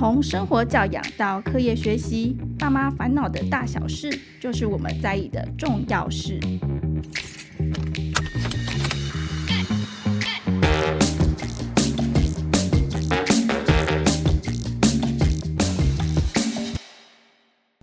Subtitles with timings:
[0.00, 4.08] 从生活教养到课业学习，爸妈烦恼的大小事，
[4.40, 6.40] 就是我们在意的重要事。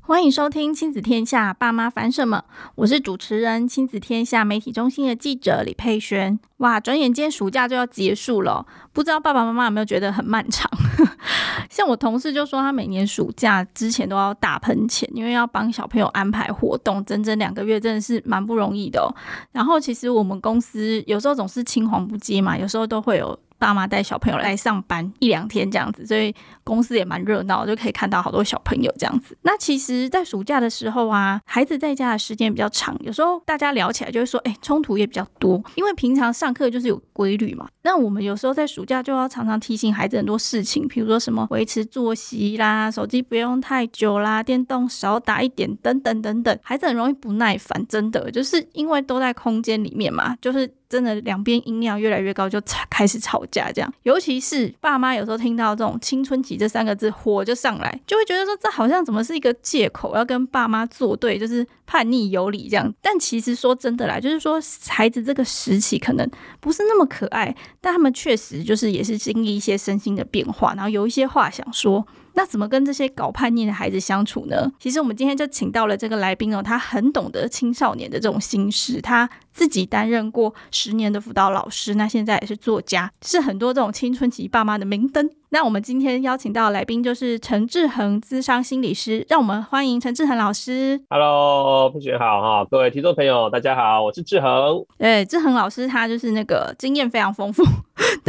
[0.07, 2.41] 欢迎收听《亲子天下》，爸妈烦什么？
[2.75, 6.39] 我是主持人亲子天下媒体中心的记者李佩璇。
[6.59, 10.71] 哇，转眼间暑假就要结束了，不知道爸爸妈妈有没有觉得很漫长？
[11.69, 19.11] 像我同事就说，他每年暑假之前都要大喷钱，因为要帮小朋友安排活动，整整两个月真的是蛮不容易的哦。
[19.51, 23.37] 然后其实我们公司有时候总是青黄不接嘛，有时候都会有。
[23.59, 29.37] 爸妈带小朋友来上班一两天这样子，所以公司也蛮热闹，就可以看到好多小朋友这样子。
[29.41, 37.67] 那其实，在暑假的时候啊，孩子在家的时间比较长，有时候大家聊起来就会说，哎，冲突也比较多，因为平常上课就是有规律嘛。
[37.83, 46.59] 那我们有时候在暑假就要常常提醒孩子很多事情，比如说什么维持作息啦，手机不用太久啦，电动少打一点，等等等等。
[46.61, 50.71] 孩子很容易不耐烦，真的就是因为都在空间里面嘛，就是。
[50.89, 53.93] 真的两边音量越来越高，就开始吵架这样。
[54.03, 62.93] 尤其是爸妈有时候听到这种“青春期”这三个字，火就上来，就会觉得说这好像怎么是一个借口，要跟爸妈作对，就是叛逆有理这样。
[63.01, 72.05] 但其实说真的啦，就是说孩子这个时期可能不是那么可爱，但他们确实就是也是经历一些身心的变化，然后有一些话想说。
[72.37, 74.71] 那怎么跟这些搞叛逆的孩子相处呢？
[74.77, 85.27] 其实我们今天就请到了这个来宾哦，他很懂得青少年的这种心事，他自己担任过十年的辅导老师，那现在也是作家，是很多这种青春期爸妈的明灯。
[85.49, 91.01] 那我们今天邀请到的来宾就是陈志恒资商心理师，让我们欢迎陈志恒老师。
[91.09, 94.85] Hello，同学好哈，各位听众朋友大家好，我是志恒。
[94.99, 97.63] 对，志恒老师他就是那个经验非常丰富，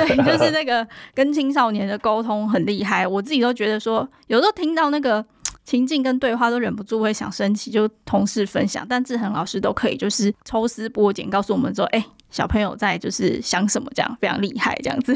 [0.06, 3.06] 对， 就是那个跟青少年的沟通很厉害。
[3.06, 5.24] 我自己都觉得说，有时候听到那个
[5.64, 15.14] 情境跟对话都忍不住会想生气，就同事分享，但志恒老师都可以就是抽丝剥茧，告诉我们说，哎、小朋友在就是想什么，这样非常厉害，这样子。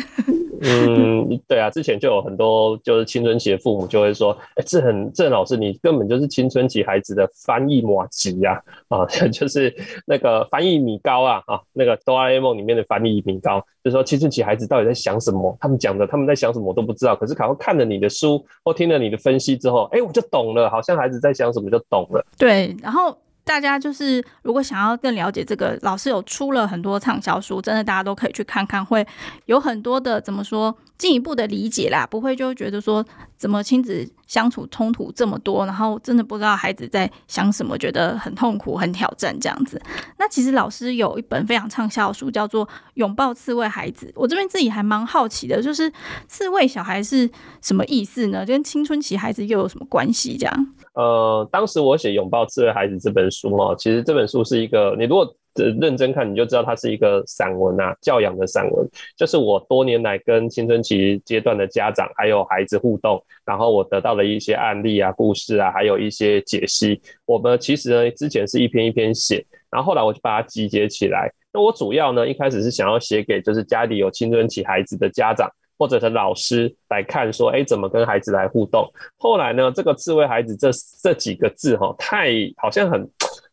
[0.65, 9.75] 嗯，对啊，之前就有很多就是青春期的父母就会说，哎、欸，志恒志恒老师，你根本就是青春期孩子的翻译马吉呀，啊， 就是
[10.07, 15.57] 那个翻译米糕啊，啊，那个哆啦 A 梦里面的翻译米糕，就是说青春期孩子到底在想什么？
[15.61, 22.25] 他们讲的他们在想什么我都不知道，可是考看了你的书或听了你的分析之后，哎、欸，我就懂了，好像孩子在想什么就懂了。
[22.39, 23.17] 对，然后。
[23.45, 29.07] 大家就是如果想要更了解这个，老师有出了很多畅销书，真的大家都可以去看看，会
[29.47, 33.05] 有很多的怎么说进一步的理解啦，不会就觉得说
[33.37, 39.79] 怎么亲子相处冲突这么多，然后真的不知道孩子在想什么，觉得很痛苦、很挑战这样子。
[40.19, 44.07] 那其实老师有一本非常畅销的书，叫做《拥抱刺猬孩子》。
[44.15, 45.93] 我这边自己还蛮好奇的，就是
[46.29, 48.43] 刺猬小孩是什么意思呢？
[48.47, 50.39] 跟青春期孩子又有什么关系？
[50.39, 50.67] 这样？
[50.95, 67.01] 呃，当时我写《拥抱刺猬孩子》这本书哦，其实这本书是一个，你如果认真看，你就知道它是一个散文啊，教养的散文，就是我多年来跟青春期阶段的家长还有孩子互动，然后我得到了一些案例啊、故事啊，还有一些解析。
[67.27, 71.31] 我们其实呢，之前是一篇一篇写，然后后来我就把它集结起来。
[71.53, 75.51] 那我主要呢，一开始是想要写给就是家里有青春期孩子的家长。
[75.79, 78.89] 或者是老师来看说，哎，怎么跟孩子来互动？
[79.19, 80.71] 后来呢，这个智慧孩子这
[81.03, 83.01] 这几个字哈，太好像很，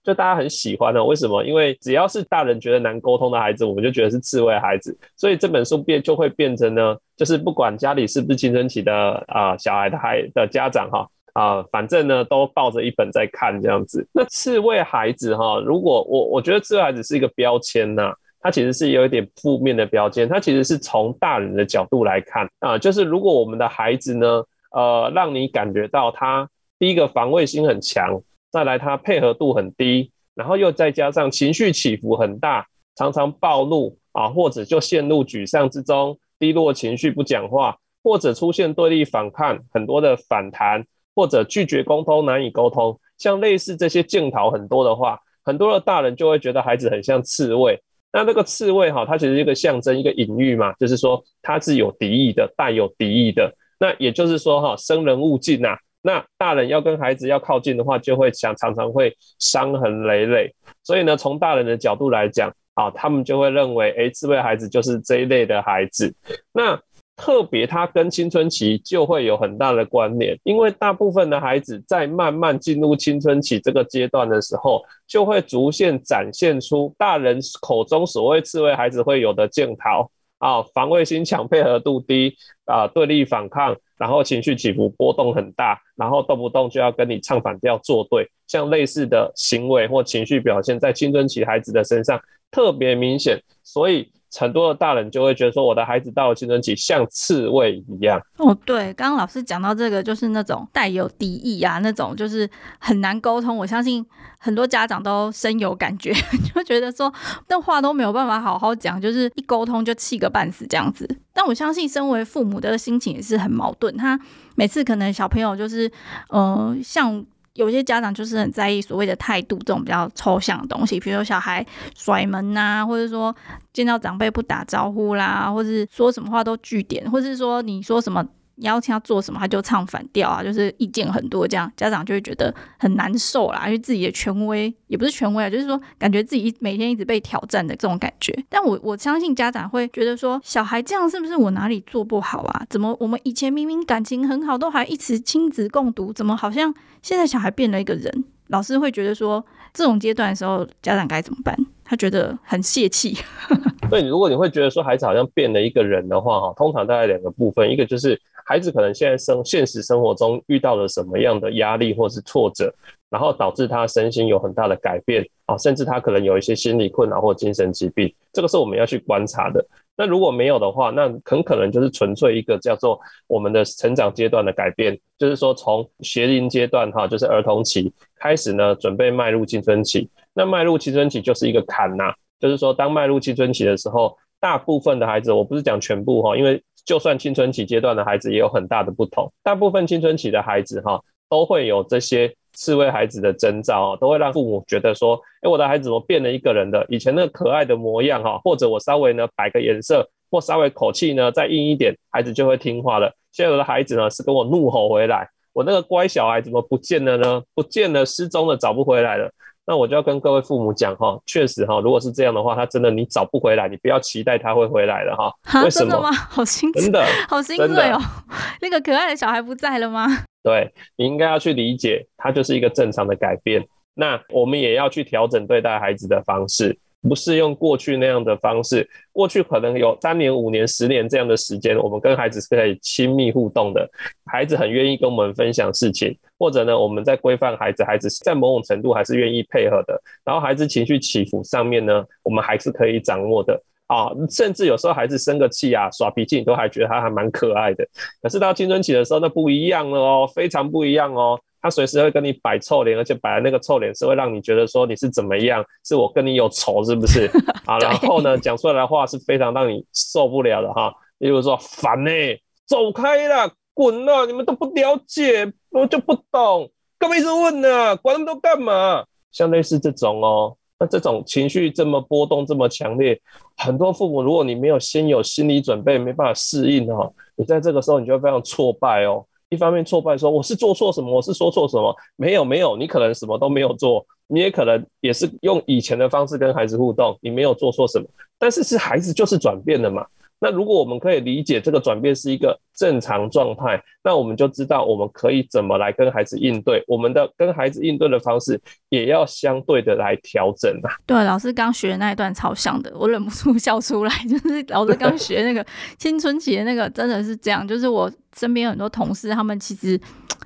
[0.04, 1.04] 就大家很喜欢呢。
[1.04, 1.44] 为什么？
[1.44, 4.98] 因为只要是大人觉得难沟通的孩子，我们就觉得是刺猬孩子。
[5.16, 8.94] 所以这本书变就会变成呢，就是不管家里是不是青春期的
[9.28, 14.08] 啊、小孩的孩的家长哈啊、反正呢都抱着一本在看这样子。
[14.14, 18.14] 那刺猬孩子哈，如果我我觉得刺猬孩子是一个标签呐。
[18.42, 26.50] 它其实是有一点负面的标签，它其实是从大人的角度来看啊，就是如果我们的孩子呢，呃，让你感觉到他
[26.80, 28.18] 第一个防卫心很强，
[28.52, 32.66] 再来他配合度很低，然后又再加上情绪起伏很大，
[32.96, 47.80] 常常暴怒啊，或者就陷入沮丧之中，低落情绪不讲话，或者出现对立反抗，很多的反弹，或者拒绝沟通，难以沟通，像类似这些镜头很多的话，很多的大人就会觉得孩子很像刺猬。
[48.12, 53.54] 那这个刺猬哈，它其实一个象征，一个隐喻嘛，就是说它是有敌意的，带有敌意的。
[53.80, 55.78] 那也就是说哈，生人勿近呐。
[56.02, 60.54] 那大人要跟孩子要靠近的话，就会想常常会伤痕累累。
[60.84, 66.16] 所以呢，从大人的角度来讲啊，他们就会认为，哎，刺猬孩子就是这一类的孩子。
[66.54, 66.80] 那
[67.18, 92.20] 特别，他跟青春期就会有很大的关联，因为大部分的孩子在慢慢进入青春期这个阶段的时候，就会逐渐展现出大人口中所谓刺猬孩子会有的镜头啊，防卫心强、配合度低啊，对立反抗，然后情绪起伏波动很大，然后动不动就要跟你唱反调作对，像类似的行为或情绪表现，在青春期孩子的身上
[92.50, 94.12] 特别明显，所以。
[94.38, 98.22] 很多的大人就会觉得说，我的孩子到了青春期像刺猬一样。
[98.38, 102.50] 哦，对，刚刚老师讲到这个，就是那种带有敌意啊，那种就是
[102.80, 103.58] 很难沟通。
[103.58, 104.06] 我相信
[104.38, 106.14] 很多家长都深有感觉，
[106.54, 107.12] 就觉得说，
[107.48, 111.08] 那话都没有办法好好讲，就是一沟通就气个半死这样子。
[111.34, 113.96] 但我相信，身为父母的心情也是很矛盾。
[113.98, 114.20] 他
[114.56, 115.92] 每次可能小朋友就是，
[116.30, 117.26] 呃，像。
[117.54, 121.66] 有些家长就是很在意所谓的态度这种比较抽象的东西，比如说小孩
[121.96, 123.36] 甩门呐，或者说
[123.74, 128.26] 见到长辈不打招呼啦，或是说什么话都句点，或者是说你说什么。
[128.62, 138.38] 邀请他做什么，他就唱反调啊，就是意见很多，这样家长就会觉得很难受啦，因为自己的权威也不是权威啊，就是说感觉自己每天一直被挑战的这种感觉。
[138.50, 142.66] 但我我相信家长会觉得说，小孩这样是不是我哪里做不好啊？
[142.70, 148.26] 怎么我们以前明明感情很好，都还一直亲子共读，怎么好像现在小孩变了一个人？
[148.48, 151.56] 老师会觉得说，这种阶段的时候，家长该怎么办？
[151.84, 153.18] 他觉得很泄气。
[153.90, 158.20] 对，如果你会觉得说孩子好像变了一个人的话，哈，通常大概两个部分，一个就是。
[158.46, 162.74] 孩子可能现在生现实生活中遇到了什么样的压力或是挫折，
[163.10, 169.66] 然后导致他身心有很大的改变啊，甚至他可能有一些心理困扰或精神疾病，这个是我们要去观察的。
[169.96, 180.10] 那如果没有的话，那很可能就是纯粹一个叫做我们的成长阶段的改变，就是说从学龄阶段哈，就是儿童期开始呢，准备迈入青春期。
[180.34, 186.62] 那迈入青春期就是一个坎呐，就是说当迈入青春期的时候，大部分的孩子，我不是讲全部哈，因为。
[186.86, 196.86] 就算青春期阶段的孩子也有很大的不同，大部分青春期的孩子哈都会有这些刺猬孩子的征兆哦，都会让父母觉得说，哎，我的孩子怎么变了一个人的？
[196.90, 203.10] 以前那个可爱的模样哈，或者我稍微呢摆个颜色，或稍微口气呢再硬一点，孩子就会听话了。
[203.32, 207.42] 现在有的孩子呢是跟我怒吼回来，我那个乖小孩怎么不见了呢？
[207.56, 209.32] 不见了，失踪了，找不回来了。
[209.66, 215.32] 那我就要跟各位父母讲哈，确实哈，如果是这样的话，他真的你找不回来，你不要期待他会回来了哈。
[215.64, 215.86] 为什么？
[215.86, 216.12] 真的吗？
[216.12, 218.02] 好心真的好心碎哦。
[218.60, 220.08] 那个可爱的小孩不在了吗？
[220.44, 223.66] 对，你应该要去理解，它就是一个正常的改变。
[223.94, 226.78] 那我们也要去调整对待孩子的方式。
[227.02, 233.90] 不是用过去那样的方式，过去可能有三年、五年、十年这样的时间，我们跟孩子是可以亲密互动的，
[234.26, 239.98] 孩子很愿意跟我们分享事情，或者呢，我们在规范孩子，孩子在某种程度还是愿意配合的。
[240.26, 243.58] 然后孩子情绪起伏上面呢，我们还是可以掌握的
[243.90, 247.84] 啊，甚至有时候孩子生个气啊、耍脾气，你都还觉得他还蛮可爱的。
[248.22, 251.40] 可是到青春期的时候，那不一样了哦，非常不一样哦。
[251.62, 257.30] 他随时会跟你摆臭脸，而且摆的那个臭脸是会让你觉得说你是怎么样，是我跟你有仇是不是？
[257.66, 260.94] 啊，然后呢，讲出来的话是非常让你受不了的哈。
[261.18, 267.96] 例如说烦呢、欸，走开啦，滚啦，你们都不了解，我就不懂，干嘛一直问呢？
[267.98, 269.04] 管那么多干嘛？
[269.32, 273.20] 像类似这种哦，那这种情绪这么波动这么强烈，
[273.58, 279.26] 很多父母如果你没有先有心理准备，没办法适应哦，你在这个时候你就会非常挫败哦。
[279.50, 281.94] 一方面挫败，说我是做错什么，我是说错什么？
[282.16, 288.06] 没有，没有，你可能什么都没有做，你也可能也是用以前的方式跟孩子互动，你没有做错什么，
[288.38, 290.06] 但是是孩子就是转变的嘛。
[290.40, 296.84] 那如果我们可以理解这个转变是一个正常状态，那我们就知道我们可以怎么来跟孩子应对。
[296.88, 300.90] 我们的跟孩子应对的方式也要相对的来调整啊。
[301.06, 304.12] 对，老师刚学的那一段超像的，我忍不住 笑出来。
[304.30, 305.66] 就是老师刚学那个
[305.98, 307.68] 青春期的那个，真的是这样。
[307.68, 310.00] 就是我身边很多同事，他们其实。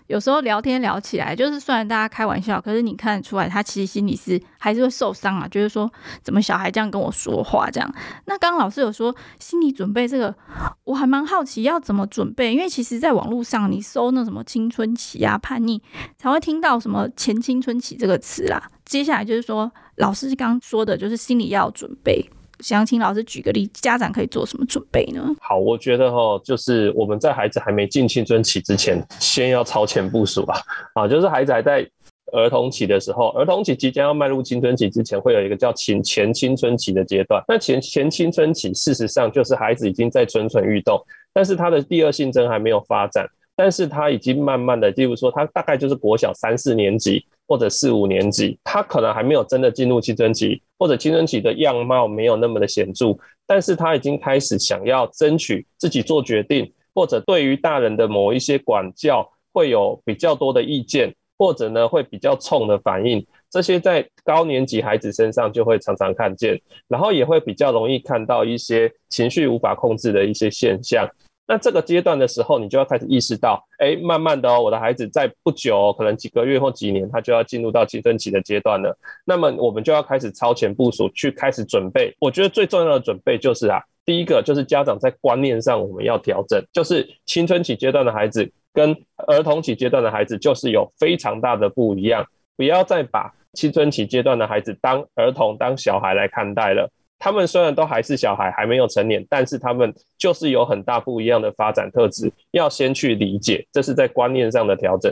[0.07, 5.47] 有时候聊天聊起来，就是虽然大家开玩笑，可是你看得出来，他其实心里是还是会受伤啊。
[5.47, 5.91] 就是说，
[6.21, 7.93] 怎么小孩这样跟我说话这样？
[8.25, 10.35] 那刚刚老师有说心理准备这个，
[10.83, 15.81] 我还蛮好奇要怎么准备，因为其实在网络上你搜那什么青春期啊、叛逆，
[16.17, 18.69] 才会听到什么前青春期这个词啦。
[18.85, 22.29] 接下来就是说，老师刚说的就是心理要准备。
[22.63, 25.21] 想请老师举个例，家长可以做什么准备呢？
[25.41, 30.61] 好，我觉得哈，就是我们在孩子还没进青春期之前，先要超前部署吧。
[30.93, 31.85] 啊，就是孩子还在
[32.31, 37.43] 儿童期的时候，儿童期即将要迈入青春期之前，会有一个叫前前青春期的阶段。
[37.49, 40.97] 那前前青春期，事实上就是孩子已经在蠢蠢欲动，
[41.33, 43.27] 但是他的第二性征还没有发展，
[43.57, 47.25] 但是他已经慢慢的，例如说，他大概就是国小三四年级。
[47.47, 63.25] 或者四五年级，他可能还没有真的进入青春期，或者青春期的样貌没有那么的显著，但是他已经开始想要争取自己做决定，或者对于大人的某一些管教会有比较多的意见，或者呢会比较冲的反应。
[63.51, 71.07] 这些在高年级孩子身上就会常常看见，然后也会比较容易看到一些情绪无法控制的一些现象。
[71.45, 78.97] 那这个阶段的时候，你就要开始意识到，哎，慢慢的哦，我的孩子在不久，可能几个月或几年，他就要进入到青春期的阶段了。
[79.25, 82.15] 那么我们就要开始超前部署，去开始准备。
[82.19, 88.95] 我觉得最重要的准备就是啊，第一个就是家长在观念上我们要调整，就是青春期阶段的孩子跟
[89.27, 96.89] 儿童期阶段的孩子就是有非常大的不一样，不要再把青春期阶段的孩子当儿童、当小孩来看待了。
[97.23, 105.09] 他们虽然都还是小孩，还没有成年，但是他们就是有很大不一样的发展特质，要先去理解，这是在观念上的调整。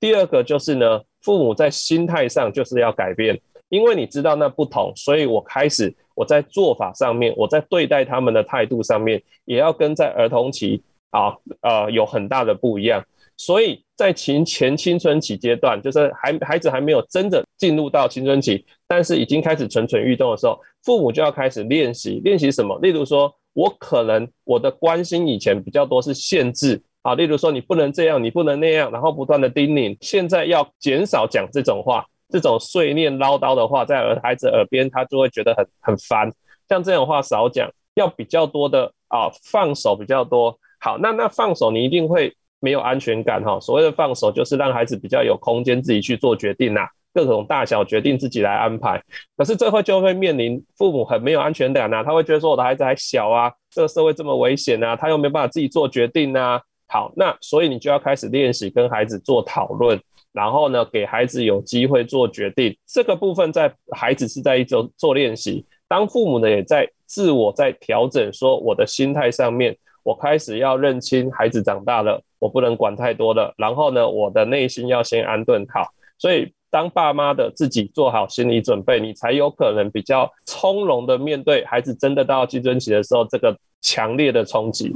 [0.00, 13.04] 第二个就是呢，父母在心态上就是要改变，因为你知道那不同，所以我开始我在做法上面，我在对待他们的态度上面，也要跟在儿童期啊呃有很大的不一样。
[13.36, 22.78] 所以在前前青春期阶段，就是还孩子还没有真的进入到青春期，但是已经开始蠢蠢欲动的时候，父母就要开始练习练习什么？
[22.80, 29.96] 例如说，我可能我的关心以前比较多是限制啊，例如说你不能这样，你不能那样，然后不断的叮咛。
[30.00, 36.32] 现在要减少讲这种话，这种碎念唠叨的话，在儿孩子耳边，他就会觉得很很烦。
[36.68, 40.58] 像这种话少讲，要比较多的啊，放手比较多。
[40.80, 42.34] 好，那那放手你一定会。
[42.64, 46.82] 没有安全感哈，所谓的放手就是让孩子比较有空间自己去做决定呐，
[47.14, 49.02] 各种大小决定自己来安排。
[49.36, 56.60] 可是这会就会面临父母很没有安全感呐，他会觉得说我的孩子还小啊，这个社会这么危险呐，他又没办法自己做决定呐。
[56.88, 60.00] 好，那所以你就要开始练习跟孩子做讨论，
[60.32, 62.76] 然后呢，给孩子有机会做决定。
[62.86, 69.76] 这个部分在孩子是在一种做练习，当父母呢也在自我在调整，说我的心态上面。
[70.04, 73.54] 我开始要认清孩子长大了，我不能管太多了。
[73.56, 75.92] 然后呢，我的内心要先安顿好。
[76.18, 84.90] 所以，当爸妈的自己做好心理准备，你才有可能比较从容的面对孩子真的到青春期的时候，这个强烈的冲击。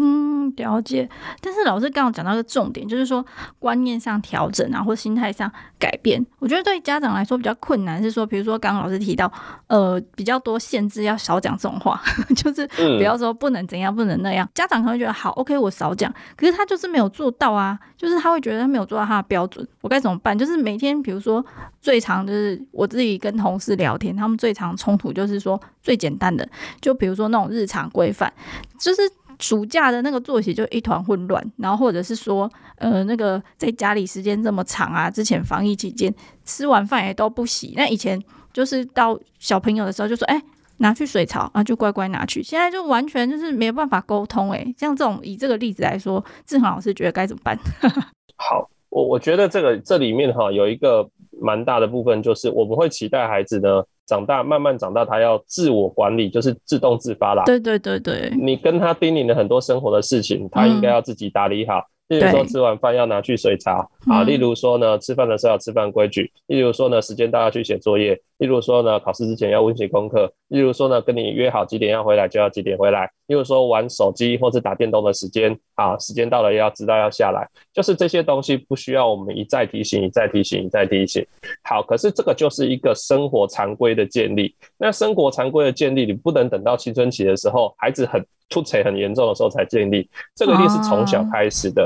[0.57, 1.09] 了解，
[1.41, 3.25] 但是老师刚刚讲到一个重点，就是说
[3.59, 6.25] 观念上调整啊，或心态上改变。
[6.39, 9.31] 我觉得对家长来说比较困难是说，比如说刚刚老师提到，
[9.67, 12.01] 呃，比较多限制，要少讲这种话，
[12.37, 14.49] 就是不要说不能怎样，不能那样。
[14.55, 20.39] 家长可能会觉得好，OK，我少讲，可是他就是没有做到啊，就是他会觉得他没有做到他的标准，我该怎么办？
[20.39, 21.45] 就是每天，比如说
[21.81, 26.49] 最常就是我自己跟同事聊天，他们最常冲突就是说最简单的，
[26.81, 28.33] 就比如说那种日常规范，
[28.79, 29.03] 就是。
[29.39, 36.15] 暑假的那个作息就一团混乱，然后或者是说，呃，那个在家里时间这么长啊，之前防疫期间
[36.45, 40.43] 吃完饭也都不洗，那以前就是到小朋友的时候就说，哎，
[40.79, 47.59] 拿去水槽啊，就乖乖拿去，现在就完全就是没有办法沟通，哎，像这种以这个例子来说，志恒老师觉得该怎么办？
[48.37, 51.09] 好，我我觉得这个这里面哈有一个
[51.41, 53.85] 蛮大的部分，就是我们会期待孩子呢。
[54.07, 57.43] 长大，慢慢长大，他要自我管理，就是自动自发啦。
[57.45, 61.79] 对对对对，你跟他叮咛了很多生活的事情，他应该要自己打理好。
[61.79, 81.27] 嗯例如说吃完饭要拿去水槽啊，例如说呢吃饭的时候要吃饭规矩，例如说呢时间到要去写作业，例如说呢考试之前要温习功课，例如说呢跟你约好几点要回来就要几点回来，例如说玩手机或是打电动的时间啊，时间到了要知道要下来，就是这些东西不需要我们一再提醒，一再提醒，一再提醒。
[81.65, 88.25] 好，可是这个就是一个生活常规的建立，那生活常规的建立，你不能等到青春期的时候，孩子很。
[88.49, 91.85] 出彩很严重的时候才建立，这个一定是从小开始的，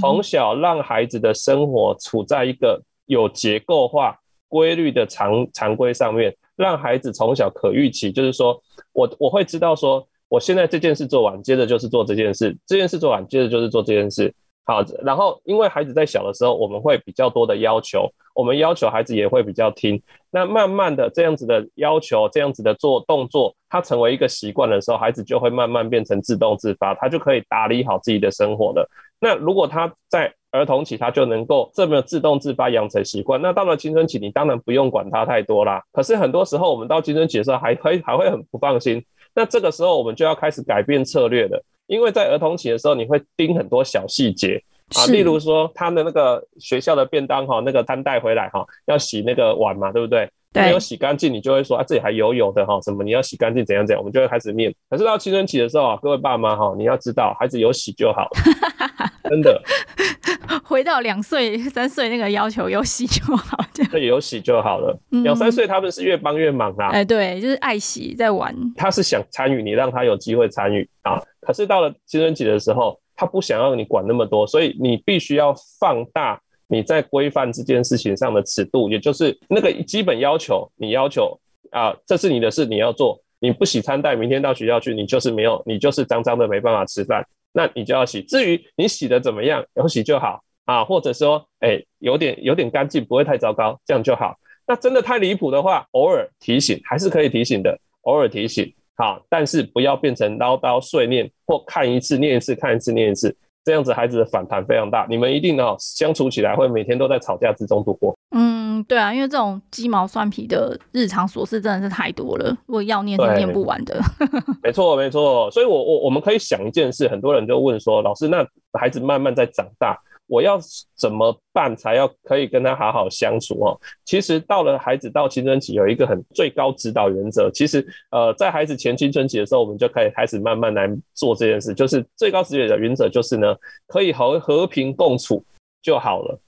[0.00, 4.18] 从小让孩子的生活处在一个有结构化、
[4.50, 8.60] 规律的常常规上面，让孩子从小可预期，就是说
[8.92, 14.34] 我我会知道说，我现在这件事做完，接着就是做这件事，这件事做完，接着就是做这件事。
[14.64, 20.00] 好，然后因为孩子在小的时候，我们会比较多的要求，我们要求孩子也会比较听。
[20.30, 28.88] 那慢慢的这样子的要求，这样子的做动作，他成为一个习惯的时候，孩子就会慢慢变成自动自发，他就可以打理好自己的生活了。
[29.18, 35.82] 那如果他在儿童期，他就能够这么自动自发养成习惯，那到了青春期，你当然不用管他太多啦。
[35.92, 39.04] 可是很多时候，我们到青春期的时候，还会还会很不放心。
[39.34, 41.62] 那这个时候，我们就要开始改变策略了。
[41.86, 44.62] 因为在儿童期的时候，你会盯很多小细节
[44.96, 50.28] 啊，例如说他的那个学校的便当哈，那个餐带回来哈，要洗那个碗嘛，对不对？
[50.52, 54.74] 没有洗干净，你就会说啊，这里还油油的哈，什么你要洗干净，怎样怎样，我们就会开始念。
[54.88, 58.30] 可是到青春期的时候啊，各位爸妈哈，你要知道，孩子有洗就好了，
[59.24, 59.62] 真的。
[60.64, 64.98] 回到两岁、三岁那个要求，有洗就好，对，有洗就好了。
[65.24, 68.54] 两三岁他们是越帮越忙啊，哎，对，就是爱洗在玩。
[68.76, 71.20] 他是想参与，你让他有机会参与啊。
[71.40, 81.38] 可是到了青春期的时候，他不想要你管那么多，所以你必须要放大你在规范这件事情上的尺度，也就是那个基本要求，你要求
[81.70, 83.20] 啊，这是你的事，你要做。
[83.42, 87.26] 你不洗餐袋，明天到学校去，你就是没有，你就是脏脏的，没办法吃饭。
[87.52, 88.22] 那你就要洗。
[88.22, 94.36] 至于你洗的怎么样，有洗就好啊，或者说，哎、有点有点干净，不会太糟糕，这样就好。
[94.66, 105.06] 那真的太离谱的话，偶尔提醒还是可以提醒的，偶尔提醒好，但是不要变成唠叨碎念或看一次念一次，看一次念一次，这样子孩子的反弹非常大。
[105.08, 108.16] 你们一定哦，相处起来会每天都在吵架之中度过。
[108.34, 108.60] 嗯。
[108.88, 114.00] 对啊，因为这种鸡毛蒜皮的日常琐事真的是太多了，如果要念是念不完的。
[114.64, 115.50] 没错，没错。
[115.50, 118.42] 所以我，我我我们可以想一件事，很多人就问说，老师，那
[118.78, 119.98] 孩子慢慢在长大，
[120.30, 120.56] 我要
[120.96, 123.76] 怎么办才要可以跟他好好相处哦？
[124.04, 127.50] 其实到了孩子到青春期，有一个很最高指导原则。
[127.52, 133.56] 其实，呃，在孩子前青春期的时候，我们就可以开始慢慢来做这件事，就是最高指导的原则就是呢，
[133.88, 135.44] 可以和和平共处
[135.82, 136.38] 就好了，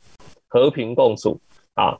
[0.47, 1.41] 和平共处
[1.75, 1.99] 啊。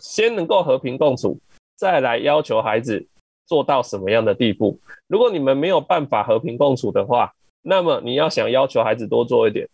[0.00, 1.40] 先能够和平共处，
[1.74, 3.04] 再来要求孩子
[3.46, 4.78] 做到什么样的地步。
[5.08, 9.68] 如果你们没有办法和平共处的话，那么你要想要求孩子多做一点，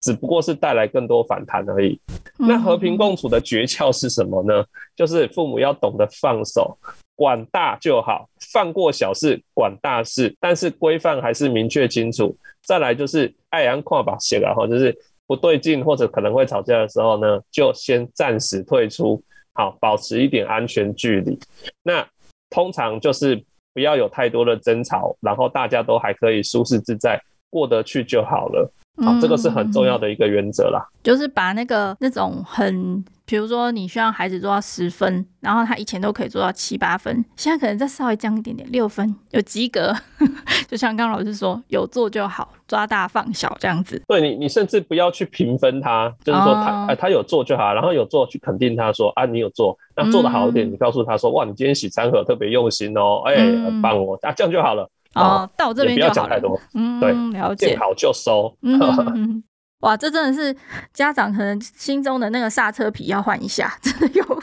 [0.00, 2.00] 只不过是带来更多反弹而已。
[2.38, 4.64] 那和平共处的诀窍是什么呢？
[4.96, 6.76] 就是父母要懂得放手，
[7.14, 12.36] 管大就好，放过小事，管大事，但是规范还是明确清楚。
[12.62, 19.22] 再来就是爱安跨把写了哈，就是不对劲或者可能会吵架的时候呢，就先暂时退出。
[19.52, 21.38] 好，保持一点安全距离。
[21.82, 22.06] 那
[22.48, 23.42] 通常就是
[23.74, 28.72] 不要有太多的争吵，然后大家都还可以舒适自在过得去就好了。
[29.04, 30.86] 好，这个是很重要的一个原则啦。
[31.02, 33.04] 就是把那个那种很。
[33.26, 39.94] 比如说，你需要孩子做到十分，然后他以前都可以做到七八分，现在可能再稍微降一点点，六分有及格。
[40.66, 44.02] 就像刚刚老师说，有做就好，抓大放小这样子。
[44.08, 54.90] 对你，你甚至不要去评分他，就是说他，哎，他有做就好，然后有做去肯定他说啊，你有做，那做的好一点，你告诉他说，哇，你今天洗餐盒特别用心哦，哎，很棒哦，啊，这样就好了。
[55.14, 56.14] 哦，到我这边就好了。
[56.14, 58.56] 不要讲太多，嗯，对，了解，见好就收。
[58.62, 59.42] 嗯
[59.80, 60.54] 哇，这真的是
[60.92, 64.42] 家长可能心中的那个刹车皮要换一下，真的有，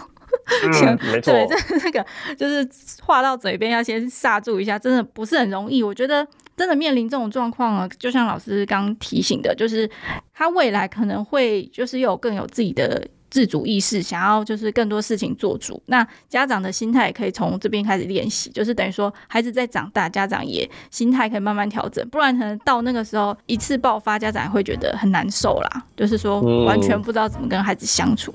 [0.64, 2.68] 嗯、 没错，对，这那个就是
[3.04, 5.84] 话到嘴边要先刹住一下，真的不是很容易。
[5.84, 9.90] 我觉得真的面临这种状况啊，就像老师刚提醒的，就是
[10.34, 13.08] 他未来可能会就是有更有自己的。
[13.30, 15.82] 自主意识，想要就是更多事情做主。
[15.88, 25.84] 那家长的心态也可以从这边开始练习，就是等于说孩子在长大，家长也心态可以慢慢调整，不然可能到那个时候一次爆发，家长也会觉得很难受啦。
[25.96, 28.34] 就是说完全不知道怎么跟孩子相处。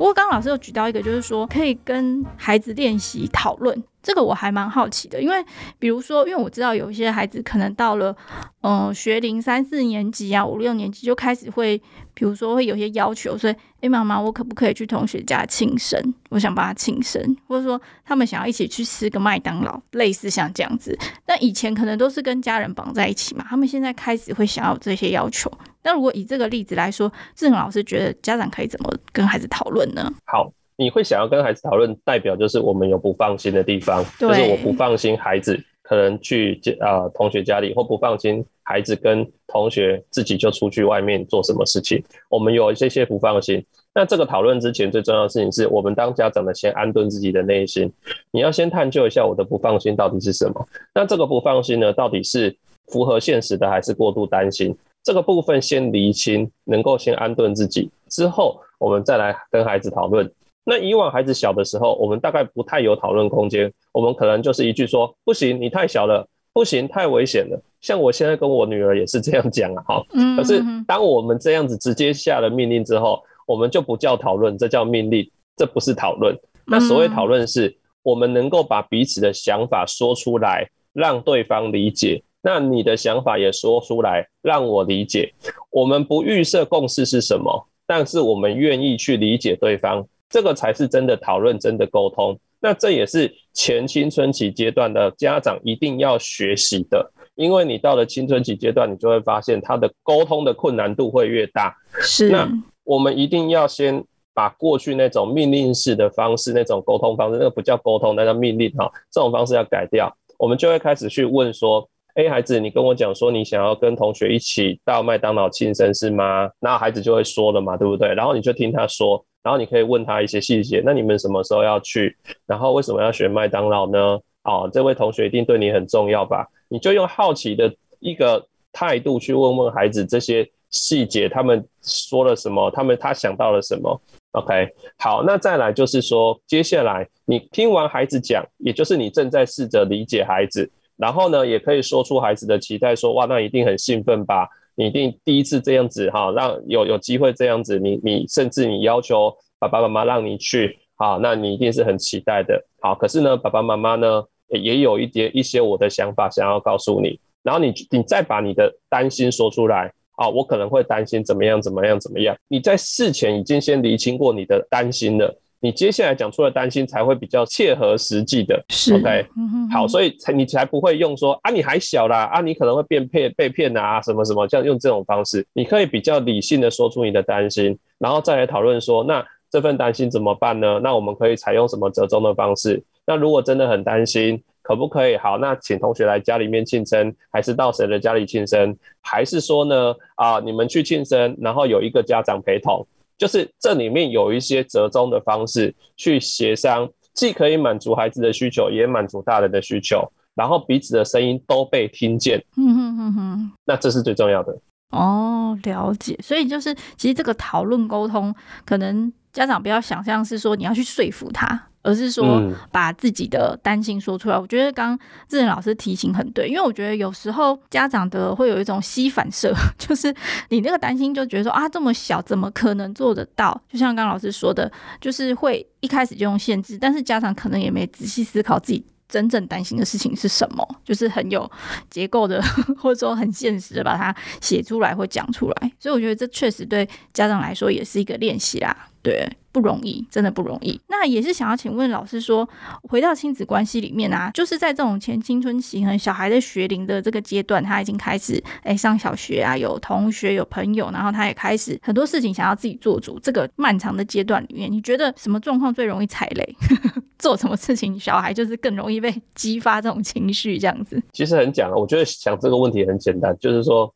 [0.00, 3.84] 不过刚刚老师又举到一个，就是说可以跟孩子练习讨论。
[4.02, 5.44] 这个我还蛮好奇的，因为
[5.78, 8.16] 比如说，因为我知道有一些孩子可能到了，
[8.62, 11.76] 嗯、呃，学龄三四年级啊，五六年级就开始会，
[12.14, 16.02] 比如说会有些要求，所以，哎，妈妈，我可不可以去同学家庆生？
[16.30, 20.98] 我想帮他庆生，或者说他们想要一起去吃个麦当劳，类似像这样子。
[21.26, 25.52] 但以前可能都是跟家人绑在一起嘛，他们现在开始会想要这些要求。
[25.82, 30.12] 那如果以这个例子来说，志恒老师觉得家长可以怎么跟孩子讨论呢？
[30.26, 30.52] 好。
[30.76, 43.62] 你会想要跟孩子讨论，代表就是我们有不放心的地方，就是我不放心孩子可能去啊、呃、同学家里，或不放心孩子跟同学自己就出去外面做什么事情，我们有这些不放心。
[43.94, 47.92] 那这个讨论之前最重要的事情是我们当家长的先安顿自己的内心，
[48.30, 50.66] 你要先探究一下我的不放心到底是什么。
[50.94, 54.74] 那这个不放心呢，到底是符合现实的，还是过度担心？
[55.02, 60.30] 这个部分先厘清，能够先安顿自己之后，我们再来跟孩子讨论。
[60.62, 67.60] 那以往孩子小的时候，我们大概不太有讨论空间，我们可能就是一句说不行，你太小了，不行，太危险了。
[67.80, 70.04] 像我现在跟我女儿也是这样讲啊，哈。
[70.36, 76.38] 可是当我们这样子直接下了命令之后，我们就不叫讨论，这叫命令，这不是讨论。
[76.66, 82.22] 那所谓讨论是，我们能够把彼此的想法说出来，让对方理解。
[82.42, 85.32] 那你的想法也说出来，让我理解。
[85.70, 90.06] 我们不预设共识是什么，但是我们愿意去理解对方。
[90.28, 92.38] 这个才是真的讨论，真的沟通。
[92.60, 101.74] 那这也是前青春期阶段的家长一定要学习的，因为你到了青春期阶段，你就会发现他的沟通的困难度会越大。
[102.00, 102.28] 是。
[102.30, 102.48] 那
[102.84, 110.14] 我们一定要先把过去那种命令式的方式，那种沟通方式，那个不叫沟通，那叫命令哈，这种方式要改掉。
[110.38, 111.88] 我们就会开始去问说
[112.20, 118.12] ：“哎，孩子，你跟我讲说你想要跟同学一起到麦当劳庆生是吗？”那孩子就会说了嘛，对不对？
[118.14, 119.24] 然后你就听他说。
[119.42, 122.14] 然后你可以问他一些细节，那你们什么时候要去？
[122.44, 124.20] 然后为什么要选麦当劳呢？
[124.42, 126.46] 哦，这位同学一定对你很重要吧？
[126.68, 133.98] 你就用好奇的一个态度去问问孩子这些细节，他们说了什么，他们他想到了什么。
[134.32, 144.46] OK，好，那再来就是说，接下来你听完孩子讲，也就是你正在试着理解孩子，然后呢，也可以说出孩子的期待，说哇，那一定很兴奋吧？
[144.74, 152.62] 你一定第一次这样子哈，让有有机会这样子，你你甚至你要求爸爸妈妈让你去，好，那你一定是很期待的。
[152.80, 159.92] 好，可是呢，爸爸妈妈呢也有一点一些我的想法想要告诉你，然后你你再把你的担心说出来。
[160.16, 162.36] 啊，我可能会担心怎么样怎么样怎么样。
[162.46, 168.62] 你在事前已经先厘清过你的担心了，你接下来讲出的担心才会比较切合实际的。
[168.70, 169.26] 是，OK，
[169.70, 180.80] 好，所以才你才不会用说啊，你还小啦，啊，你可能会变骗被骗啊，什么什么，这样用这种方式，你可以比较理性的说出你的担心，然后再来讨论说，那这份担心怎么办呢？
[180.82, 182.82] 那我们可以采用什么折中的方式？
[183.06, 184.42] 那如果真的很担心。
[184.62, 185.16] 可不可以？
[185.16, 188.76] 好，那请同学来家里面庆生，还是到谁的家里庆生？
[189.00, 189.92] 还是说呢？
[190.14, 192.86] 啊，你们去庆生，然后有一个家长陪同，
[193.20, 202.42] 就是这里面有一些折中的方式去协商，既可以满足孩子的需求，也满足大人的需求，然后彼此的声音都被听见。
[202.56, 204.58] 嗯哼哼哼，那这是最重要的。
[204.92, 206.18] 哦，了解。
[206.22, 211.68] 所以就是，其实这个讨论沟通，可能家长不要想象是说你要去说服他。
[211.82, 220.14] 而是说把自己的担心说出来，嗯、我觉得刚刚志仁老师提醒很对，因为我觉得有时候家长的会有一种吸反射， 就是
[220.50, 223.58] 你那个担心就觉得说啊，这么小怎么可能做得到？
[223.68, 231.50] 就像刚刚老师说的，就是会一开始就用限制，但是家长可能也没仔细思考自己真正担心的事情是什么，就是很有
[231.88, 232.42] 结构的，
[232.78, 239.26] 或者说很现实的把它写出来或讲出来，所以我觉得这确实对家长来说也是一个练习啦，对。
[239.52, 240.80] 不容易，真的不容易。
[240.88, 242.48] 那也是想要请问老师说，
[242.82, 253.18] 回到亲子关系里面啊，就是在这种前青春期和小孩在学龄的这个阶段，他已经开始哎、上小学啊，有同学有朋友，然后他也开始很多事情想要自己做主。
[253.20, 256.56] 这个漫长的阶段里面，你觉得什么状况最容易踩雷？
[257.18, 260.58] 做什么事情小孩就是更容易被激发这种情绪？
[260.58, 261.02] 这样子？
[261.12, 263.92] 其实很讲，我觉得想这个问题很简单，就是说，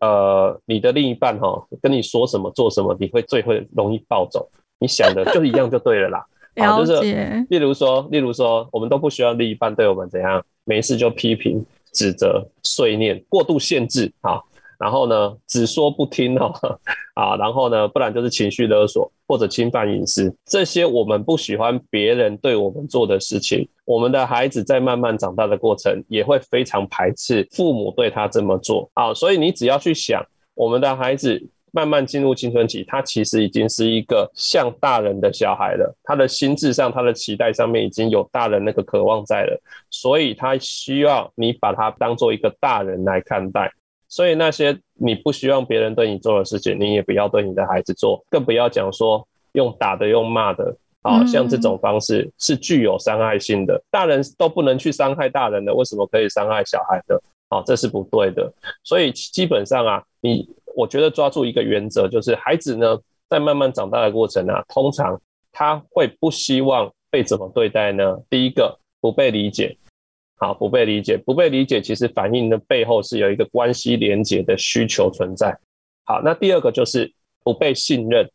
[0.00, 4.48] 呃，你的另一半哈跟你说什么做什么，你会最会容易暴走。
[4.80, 6.94] 你想的就一样就对了啦， 了解。
[6.94, 14.40] 就是例如说，例如说，我们都不需要另一半对我们怎样，没事就批评、指责、碎念、过度限制啊，
[14.78, 16.52] 然后呢，只说不听哦，
[17.14, 31.48] 啊，然后呢，不然就是情绪勒索或者侵犯隐私，这些我们不喜欢别人对我们做的事情，我们的孩子在慢慢长大的过程也会非常排斥父母对他这么做啊，所以你只要去想，我们的孩子。
[31.72, 35.96] 慢慢进入青春期，他其实已经是一个像大人的小孩了。
[36.04, 43.72] 他的心智上，他的期待上面已经有大人那个渴望在了，所以他需要你把他当做一个大人来看待。
[44.08, 50.76] 所以那些你不希望别人对你做的事情，你也不要对你的孩子做，更不要讲说用打的、用骂的。
[51.00, 53.80] 好像这种方式是具有伤害性的。
[53.90, 57.22] 大人都不能去伤害大人的，为什么可以伤害小孩的？
[57.48, 58.52] 好，这是不对的。
[58.82, 60.48] 所以基本上啊，你。
[60.78, 62.96] 我觉得抓住一个原则，就是孩子呢，
[63.28, 68.16] 在慢慢长大的过程啊，通常他会不希望被怎么对待呢？
[68.30, 69.76] 第一个，不被理解，
[70.36, 75.58] 好，不被理解，不被理解，其实反映的背后是有一个关系连结的需求存在。
[76.04, 77.12] 好，那第二个就是
[77.42, 78.30] 不被信任，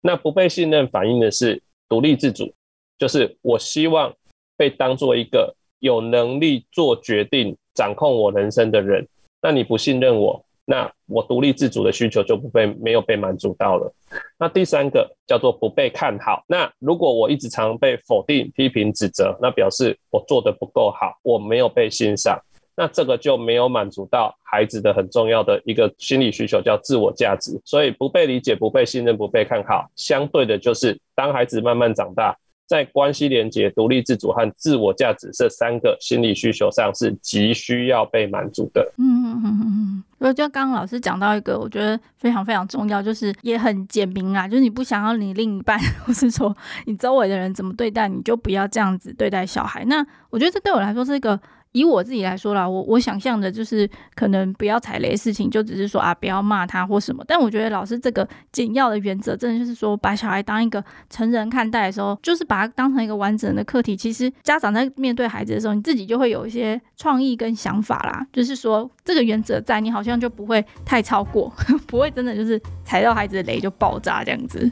[0.00, 2.54] 那不被信任反映的是独立自主，
[2.96, 4.14] 就是我希望
[4.56, 9.04] 被当做一个有能力做决定、掌控我人生的人，
[9.42, 10.44] 那你不信任我。
[10.64, 13.92] 那我独立自主的需求就不被没有被满足到了。
[14.38, 16.44] 那第三个叫做不被看好。
[16.46, 22.40] 那如果我一直常被否定、批评、指责，那表示我做得不够好，我没有被欣赏。
[22.74, 27.60] 那这个就没有满足到孩子的很重要的一个心理需求，叫自我价值。
[27.64, 32.34] 所以不被理解、不被信任、不被看好，相对的就是当孩子慢慢长大。
[32.66, 38.90] 在关系连结、独立自主和自我价值这三个心理需求上是急需要被满足的。
[38.98, 40.04] 嗯嗯嗯嗯嗯。
[40.18, 49.84] 所以就刚刚老师讲到一个，我觉得非常非常重要，就是也很简明啊，就是你不想要你另一半， 或是说你周围的人怎么对待，你就不要这样子对待小孩。
[49.86, 51.38] 那我觉得这对我来说是一个。
[51.72, 57.24] 以我自己来说啦，我我想象的就是可能不要踩雷事情，就只是说啊，不要骂他或什么。
[57.26, 63.96] 但我觉得老师这个紧要的原则，真的就是说，把小孩当一个成人看待的时候，就是把他当成一个完整的课题。
[63.96, 68.26] 其实家长在面对孩子的时候，你自己就会有一些创意跟想法啦。
[68.32, 71.52] 就是说，这个原则在，你好像就不会太超过，
[71.88, 74.70] 不会真的就是踩到孩子的雷就爆炸这样子。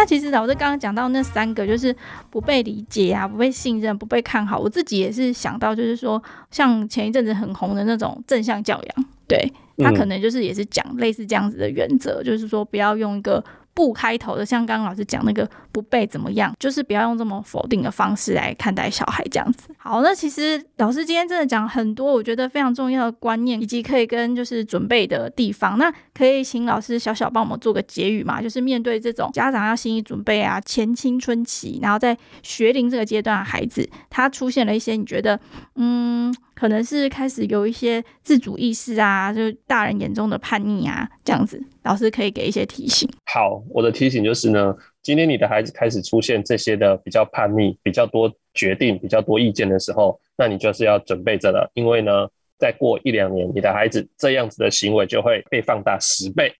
[0.00, 1.94] 那其实老师刚刚讲到那三个，就是
[2.30, 4.58] 不被理解啊，不被信任，不被看好。
[4.58, 13.44] 我自己也是想到，就是说，像前一阵子很红的那种正向教养，对，他可能就是也是讲类似这样子的原则，嗯、就是说不要用一个。
[13.72, 19.68] 不开头的，像刚刚老师讲那个不被怎么样，就是不要用这么否定的方式来看待小孩这样子。
[19.78, 25.78] 好，那其实老师今天真的讲很多，我觉得非常重要的观念，以及可以跟就是准备的地方。
[25.78, 28.42] 那可以请老师小小帮我们做个结语嘛？
[28.42, 35.38] 就是面对这种家长要心理准备啊，前青春期，然后在学龄这个阶段的孩子，他出现了一些你觉得
[35.76, 36.34] 嗯。
[36.60, 43.08] 可能是开始有一些自主意识啊，就是大人眼中的叛逆啊，这样子，老师可以给一些提醒。
[43.32, 56.52] 好，我的提醒就是呢，今天你的孩子开始出现这些的比较叛逆、比较多决定、比较多意见的时候，那你就是要准备着了，因为呢，再过一两年，你的孩子这样子的行为就会被放大十倍，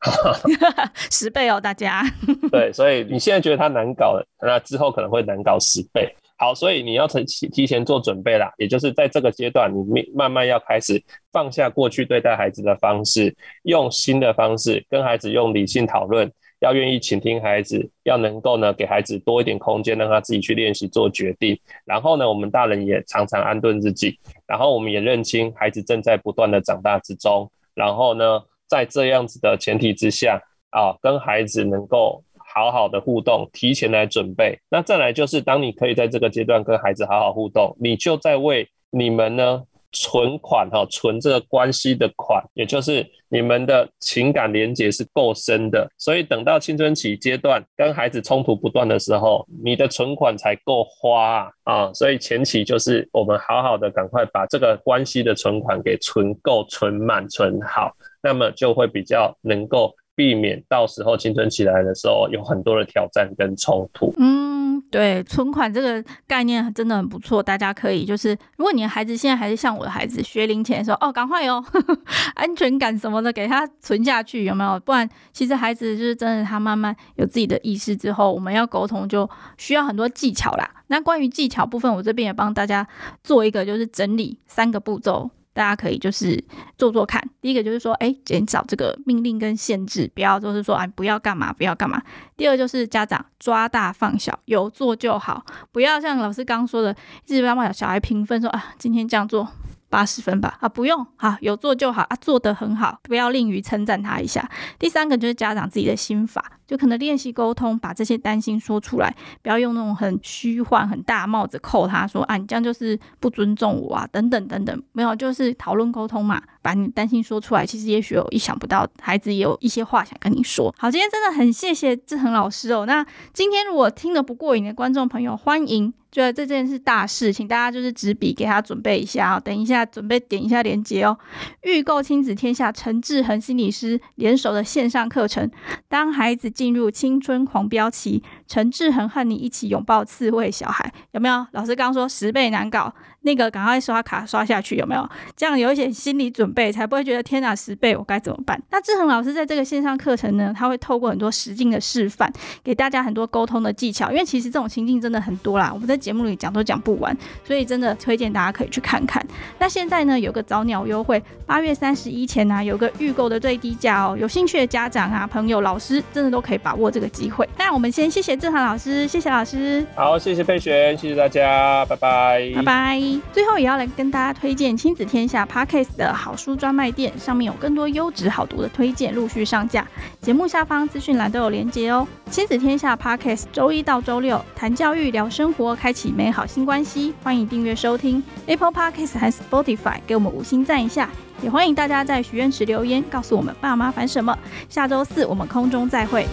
[1.12, 2.02] 十倍哦，大家。
[2.50, 6.10] 对，所以你现在觉得他难搞了，那之后可能会难搞十倍。
[6.40, 21.60] 好，所以你要提提前做准备啦，也就是在这个阶段，你慢慢要开始放下过去对待孩子的方式，用新的方式跟孩子用理性讨论，要愿意倾听孩子，要能够呢给孩子多一点空间，让他自己去练习做决定。
[21.84, 27.52] 然后呢，我们大人也常常安顿自己，然后我们也认清孩子正在不断的长大之中。
[27.74, 32.24] 然后呢，在这样子的前提之下啊，跟孩子能够。
[32.52, 34.58] 好好的互动，提前来准备。
[34.68, 45.88] 那再来就是，当你可以在这个阶段跟孩子好好互动，你就在为你们呢存款哈，存这个关系的款，也就是你们的情感连结是够深的。
[45.98, 51.92] 所以等到青春期阶段跟孩子冲突不断的时候，你的存款才够花啊。
[51.92, 59.94] 所以前期就是我们好好的赶快把这个关系的存款给存够、存满、存好，那么就会比较能够。
[60.20, 64.12] 避免到时候青春期来的时候有很多的挑战跟冲突。
[64.18, 71.64] 嗯，对，存款这个概念真的很不错，大家可以就是，如果你的孩子现在还是像我的孩子学零钱的时候，哦，赶快哟，
[72.36, 74.78] 安全感什么的给他存下去，有没有？
[74.80, 80.70] 不然其实孩子就是真的，他慢慢有自己的意识之后，我们要沟通就需要很多技巧啦。
[80.88, 82.86] 那关于技巧部分，我这边也帮大家
[83.24, 85.30] 做一个就是整理三个步骤。
[85.52, 86.42] 大家可以就是
[86.78, 87.22] 做做看。
[87.40, 92.02] 第一个就是说，哎，减少这个命令跟限制，不要就是说，哎，不要干嘛，不要干嘛。
[92.36, 96.94] 第二就是家长抓大放小，有做就好，不要像老师刚说的，
[97.26, 99.48] 一直帮小小孩评分说，说啊，今天这样做。
[99.90, 104.48] 八十分吧，啊，不用，好，有做就好啊，做得很好，不要吝于称赞他一下。
[104.78, 117.66] 第三个就是家长自己的心法，就可能练习沟通，把这些担心说出来，不要用那种很虚幻、很大帽子扣他说啊，你这样就是不尊重我啊，等等等等，没有，就是讨论沟通嘛，把你担心说出来。
[117.66, 120.72] 其实也许有意想不到，孩子也有一些话想跟你说。
[120.78, 122.86] 好，今天真的很谢谢志恒老师哦。
[122.86, 125.92] 那今天如果听得不过瘾的观众朋友，欢迎。
[126.12, 129.38] 觉得这件事大事，请大家就是纸笔给他准备一下哦。
[129.38, 131.16] 等一下准备点一下链接哦。
[131.62, 135.48] 预购亲子天下陈志恒心理师联手的线上课程，
[135.88, 141.46] 当孩子进入青春狂飙期，陈志恒和你一起拥抱刺猬小孩，有没有？
[141.52, 142.92] 老师刚刚说十倍难搞。
[143.22, 145.06] 那个赶快刷卡刷下去有没有？
[145.36, 148.58] 这样有一些心理准备，才不会觉得天哪，十倍我该怎么办？
[148.70, 152.32] 那志恒老师在这个线上课程呢，他会透过很多实境的示范，
[152.64, 154.10] 给大家很多沟通的技巧。
[154.10, 159.22] 因为其实这种情境真的很多啦，我们在节目里讲都讲不完，所以真的推荐大家可以去看看。
[159.58, 164.16] 那现在呢，有个早鸟优惠，八月三十一前呢、有个预购的最低价哦。
[164.18, 167.48] 有兴趣的家长啊、朋友、老师，真的都可把握这个机会。
[167.56, 169.84] 那我们先谢谢志恒老师，谢谢老师。
[169.94, 173.00] 好，谢谢佩璇，谢谢大家，拜拜，拜拜。
[173.32, 179.86] 最后也要来跟大家推荐亲子天下 Podcast 的好书专卖店，上面有更多优质好读的推荐陆续上架，
[180.20, 182.06] 节目下方资讯栏都有连结哦。
[182.30, 187.14] 亲子天下 Podcast 周一到周六谈教育、聊生活，开启美好新关系。
[187.22, 191.10] 欢迎订阅收听 Apple Podcast 和 Spotify，给我们五星赞一下。
[191.42, 194.36] 也欢迎大家在许愿池留言告诉我们爸妈烦什么。
[194.68, 196.26] 下周四我们空中再会。